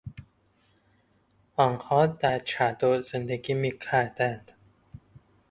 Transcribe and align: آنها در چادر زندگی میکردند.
آنها 1.55 2.05
در 2.07 2.39
چادر 2.39 3.01
زندگی 3.01 3.53
میکردند. 3.53 4.51